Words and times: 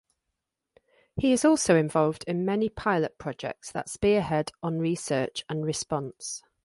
He 1.15 1.31
is 1.31 1.45
also 1.45 1.75
involved 1.75 2.23
in 2.27 2.43
many 2.43 2.69
pilot 2.69 3.19
projects 3.19 3.71
that 3.73 3.87
spearhead 3.87 4.49
on 4.63 4.79
research 4.79 5.43
and 5.47 5.63
response. 5.63 6.41